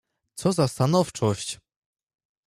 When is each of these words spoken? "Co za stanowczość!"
"Co 0.35 0.51
za 0.53 0.67
stanowczość!" 0.67 1.59